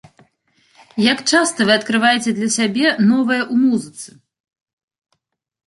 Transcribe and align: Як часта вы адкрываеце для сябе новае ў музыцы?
Як 1.11 1.19
часта 1.31 1.67
вы 1.67 1.71
адкрываеце 1.79 2.29
для 2.39 2.49
сябе 2.57 2.87
новае 3.11 3.39
ў 3.53 3.69
музыцы? 3.69 4.09